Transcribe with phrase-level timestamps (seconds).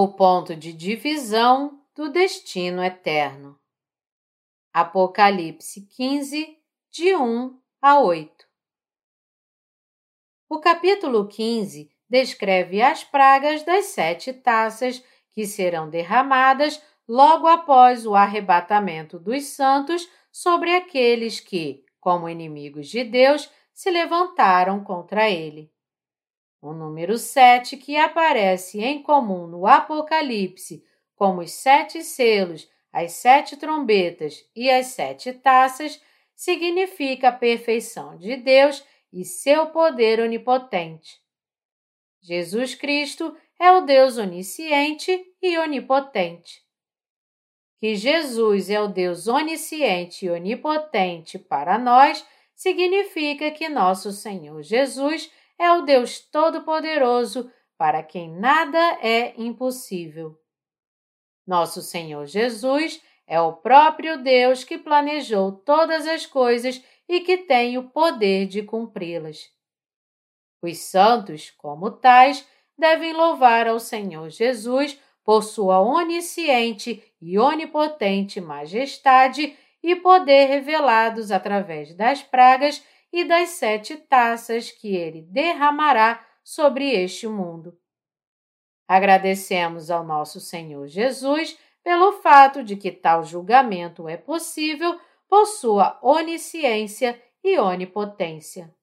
[0.00, 3.58] o ponto de divisão do destino eterno.
[4.72, 6.56] Apocalipse 15,
[6.88, 8.46] de 1 a 8.
[10.48, 18.14] O capítulo 15 descreve as pragas das sete taças que serão derramadas logo após o
[18.14, 25.72] arrebatamento dos santos sobre aqueles que, como inimigos de Deus, se levantaram contra ele.
[26.60, 30.84] O número sete, que aparece em comum no Apocalipse
[31.14, 36.00] como os sete selos, as sete trombetas e as sete taças,
[36.34, 41.20] significa a perfeição de Deus e seu poder onipotente.
[42.20, 46.62] Jesus Cristo é o Deus onisciente e onipotente.
[47.78, 55.30] Que Jesus é o Deus onisciente e onipotente para nós significa que nosso Senhor Jesus
[55.58, 60.38] é o Deus Todo-Poderoso para quem nada é impossível.
[61.46, 67.78] Nosso Senhor Jesus é o próprio Deus que planejou todas as coisas e que tem
[67.78, 69.50] o poder de cumpri-las.
[70.62, 79.56] Os santos, como tais, devem louvar ao Senhor Jesus por sua onisciente e onipotente majestade
[79.82, 82.82] e poder revelados através das pragas
[83.12, 87.78] e das sete taças que ele derramará sobre este mundo.
[88.86, 94.98] Agradecemos ao nosso Senhor Jesus pelo fato de que tal julgamento é possível
[95.28, 98.74] por sua onisciência e onipotência.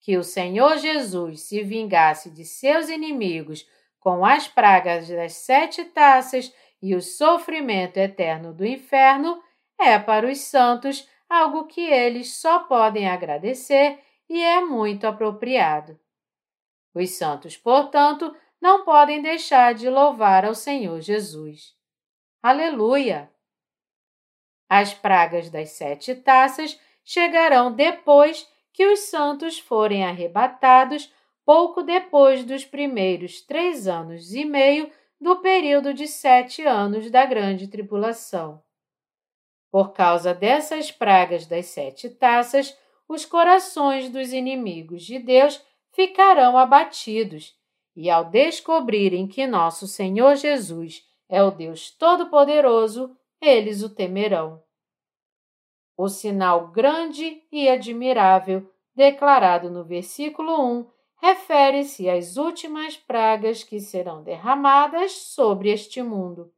[0.00, 3.66] Que o Senhor Jesus se vingasse de seus inimigos
[4.00, 9.42] com as pragas das sete taças e o sofrimento eterno do inferno
[9.78, 15.98] é para os santos algo que eles só podem agradecer e é muito apropriado.
[16.94, 21.76] Os santos, portanto, não podem deixar de louvar ao Senhor Jesus.
[22.42, 23.30] Aleluia!
[24.68, 31.12] As pragas das sete taças chegarão depois que os santos forem arrebatados,
[31.44, 34.90] pouco depois dos primeiros três anos e meio
[35.20, 38.62] do período de sete anos da grande tribulação.
[39.70, 42.76] Por causa dessas pragas das sete taças,
[43.08, 45.62] os corações dos inimigos de Deus
[45.92, 47.56] ficarão abatidos,
[47.94, 54.62] e ao descobrirem que nosso Senhor Jesus é o Deus Todo-Poderoso, eles o temerão.
[55.96, 60.90] O sinal grande e admirável, declarado no versículo 1,
[61.20, 66.52] refere-se às últimas pragas que serão derramadas sobre este mundo,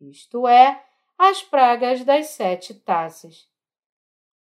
[0.00, 0.82] isto é,
[1.18, 3.48] as pragas das sete taças.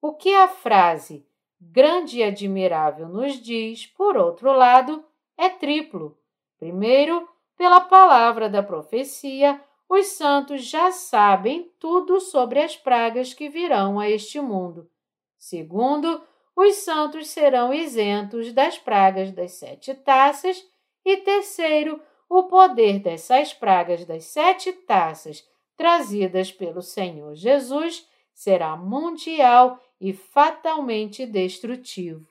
[0.02, 1.26] O que a frase
[1.60, 5.04] grande e admirável nos diz, por outro lado,
[5.38, 6.18] é triplo.
[6.58, 7.28] Primeiro,
[7.58, 9.60] pela palavra da profecia,
[9.90, 14.90] os santos já sabem tudo sobre as pragas que virão a este mundo.
[15.38, 16.22] Segundo,
[16.56, 20.64] os santos serão isentos das pragas das sete taças.
[21.04, 25.48] E terceiro, o poder dessas pragas das sete taças
[25.80, 32.28] trazidas pelo Senhor Jesus será mundial e fatalmente destrutivo.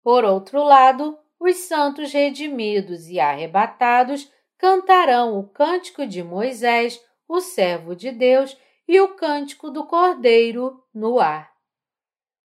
[0.00, 7.96] Por outro lado, os santos redimidos e arrebatados cantarão o cântico de Moisés, o servo
[7.96, 8.56] de Deus,
[8.86, 11.52] e o cântico do Cordeiro no ar.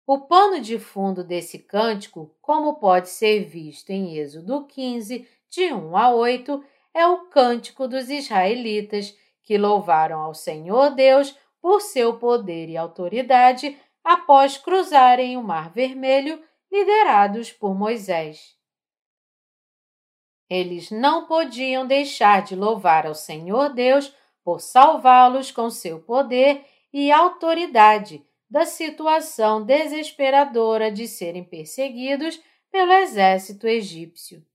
[0.08, 5.98] O pano de fundo desse cântico, como pode ser visto em Êxodo 15, de 1
[5.98, 12.70] a 8, é o cântico dos israelitas que louvaram ao Senhor Deus por seu poder
[12.70, 18.58] e autoridade após cruzarem o Mar Vermelho, liderados por Moisés.
[20.50, 24.14] Eles não podiam deixar de louvar ao Senhor Deus
[24.44, 33.66] por salvá-los com seu poder e autoridade da situação desesperadora de serem perseguidos pelo exército
[33.66, 34.46] egípcio.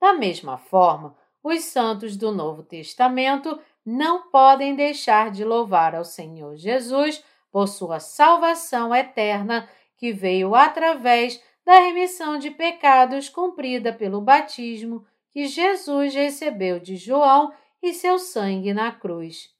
[0.00, 1.16] Da mesma forma,
[1.46, 7.22] os santos do Novo Testamento não podem deixar de louvar ao Senhor Jesus
[7.52, 15.46] por sua salvação eterna que veio através da remissão de pecados cumprida pelo batismo que
[15.46, 19.54] Jesus recebeu de João e seu sangue na cruz.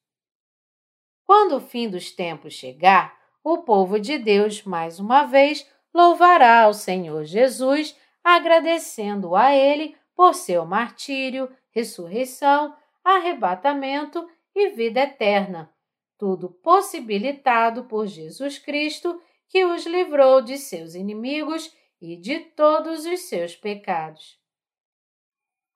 [1.24, 6.74] Quando o fim dos tempos chegar, o povo de Deus mais uma vez louvará ao
[6.74, 12.74] Senhor Jesus, agradecendo a Ele por seu martírio, ressurreição,
[13.04, 15.70] arrebatamento e vida eterna,
[16.16, 21.70] tudo possibilitado por Jesus Cristo, que os livrou de seus inimigos
[22.00, 24.40] e de todos os seus pecados.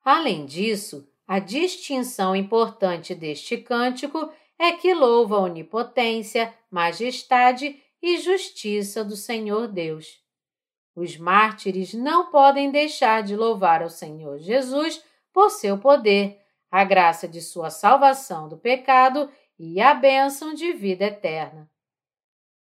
[0.03, 9.05] Além disso, a distinção importante deste cântico é que louva a onipotência, majestade e justiça
[9.05, 10.20] do Senhor Deus.
[10.95, 15.03] Os mártires não podem deixar de louvar ao Senhor Jesus
[15.33, 16.41] por seu poder,
[16.71, 21.69] a graça de sua salvação do pecado e a bênção de vida eterna.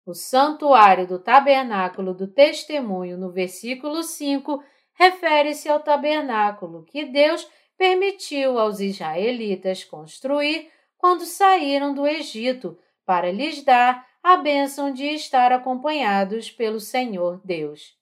[0.07, 4.63] O santuário do tabernáculo do testemunho, no versículo 5,
[4.93, 13.63] refere-se ao tabernáculo que Deus permitiu aos israelitas construir quando saíram do Egito para lhes
[13.63, 17.95] dar a bênção de estar acompanhados pelo Senhor Deus.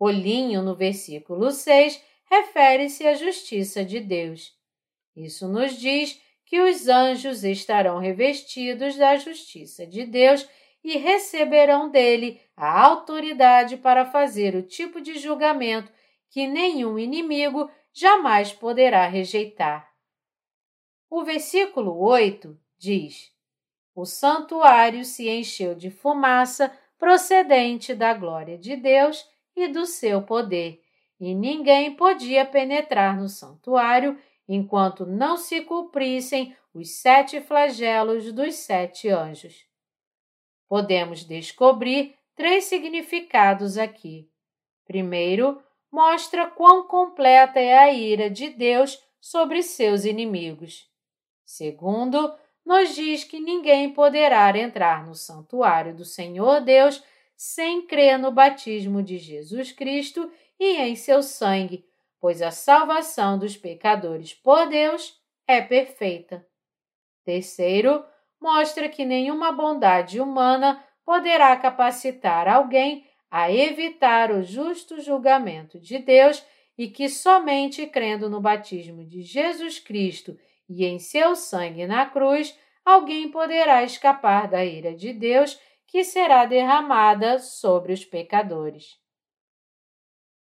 [0.00, 4.58] O linho, no versículo 6, refere-se à justiça de Deus.
[5.14, 10.48] Isso nos diz que os anjos estarão revestidos da justiça de Deus
[10.82, 15.92] e receberão dele a autoridade para fazer o tipo de julgamento
[16.30, 19.86] que nenhum inimigo jamais poderá rejeitar.
[21.10, 23.30] O versículo 8 diz:
[23.94, 30.82] O santuário se encheu de fumaça procedente da glória de Deus e do seu poder,
[31.18, 34.18] e ninguém podia penetrar no santuário
[34.48, 39.66] enquanto não se cumprissem os sete flagelos dos sete anjos.
[40.68, 44.28] Podemos descobrir três significados aqui.
[44.86, 50.88] Primeiro, mostra quão completa é a ira de Deus sobre seus inimigos.
[51.44, 52.32] Segundo,
[52.64, 57.02] nos diz que ninguém poderá entrar no santuário do Senhor Deus
[57.42, 61.86] sem crer no batismo de Jesus Cristo e em seu sangue,
[62.20, 66.46] pois a salvação dos pecadores por Deus é perfeita.
[67.24, 68.04] Terceiro,
[68.38, 76.44] mostra que nenhuma bondade humana poderá capacitar alguém a evitar o justo julgamento de Deus
[76.76, 80.38] e que somente crendo no batismo de Jesus Cristo
[80.68, 82.54] e em seu sangue na cruz,
[82.84, 85.58] alguém poderá escapar da ira de Deus
[85.90, 88.96] que será derramada sobre os pecadores.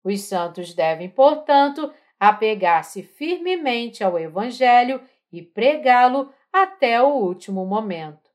[0.03, 5.01] Os santos devem, portanto, apegar-se firmemente ao Evangelho
[5.33, 8.29] e pregá-lo até o último momento.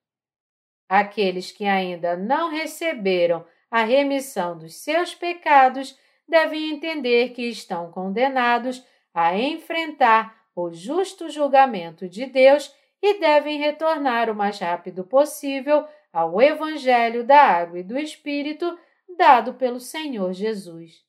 [0.88, 5.98] Aqueles que ainda não receberam a remissão dos seus pecados,
[6.28, 14.30] devem entender que estão condenados a enfrentar o justo julgamento de Deus e devem retornar
[14.30, 18.78] o mais rápido possível ao Evangelho da Água e do Espírito
[19.18, 21.04] dado pelo Senhor Jesus.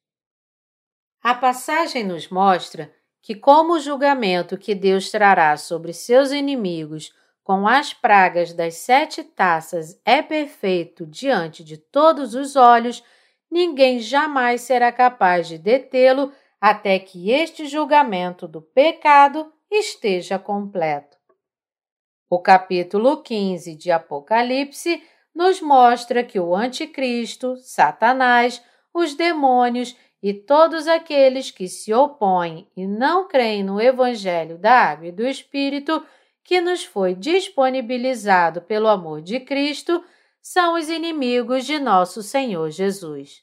[1.22, 7.14] A passagem nos mostra que, como o julgamento que Deus trará sobre seus inimigos
[7.44, 13.02] com as pragas das sete taças é perfeito diante de todos os olhos,
[13.50, 21.21] ninguém jamais será capaz de detê-lo até que este julgamento do pecado esteja completo.
[22.34, 25.02] O capítulo 15 de Apocalipse
[25.34, 28.64] nos mostra que o Anticristo, Satanás,
[28.94, 35.08] os demônios e todos aqueles que se opõem e não creem no Evangelho da Água
[35.08, 36.02] e do Espírito
[36.42, 40.02] que nos foi disponibilizado pelo amor de Cristo
[40.40, 43.42] são os inimigos de nosso Senhor Jesus.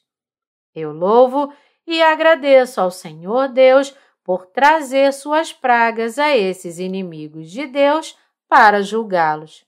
[0.74, 1.52] Eu louvo
[1.86, 3.94] e agradeço ao Senhor Deus
[4.24, 8.18] por trazer suas pragas a esses inimigos de Deus
[8.50, 9.64] para julgá-los.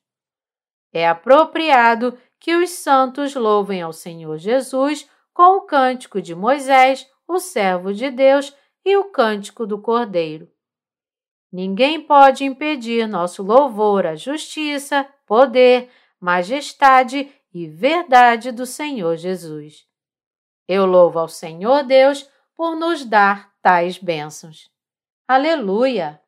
[0.93, 7.39] É apropriado que os santos louvem ao Senhor Jesus com o cântico de Moisés, o
[7.39, 10.51] servo de Deus, e o cântico do Cordeiro.
[11.53, 19.87] Ninguém pode impedir nosso louvor à justiça, poder, majestade e verdade do Senhor Jesus.
[20.67, 24.69] Eu louvo ao Senhor Deus por nos dar tais bênçãos.
[25.29, 26.22] Aleluia!